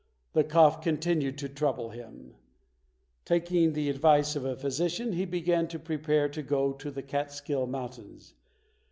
The 0.33 0.43
cough 0.43 0.81
continued 0.81 1.37
to 1.37 1.47
trouble 1.47 1.91
him. 1.91 2.33
Taking 3.23 3.73
the 3.73 3.87
advice 3.87 4.35
of 4.35 4.43
a 4.45 4.55
physician, 4.55 5.11
he 5.13 5.25
began 5.25 5.67
to 5.67 5.77
prepare 5.77 6.27
to 6.27 6.41
go 6.41 6.73
to 6.73 6.89
the 6.89 7.03
Catskill 7.03 7.67
Mountains. 7.67 8.33